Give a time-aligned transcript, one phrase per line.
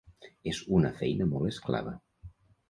[0.51, 1.95] És una feina molt esclava.